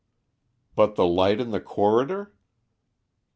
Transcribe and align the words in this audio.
"But 0.73 0.95
the 0.95 1.05
light 1.05 1.39
in 1.39 1.51
the 1.51 1.59
corridor?" 1.61 2.33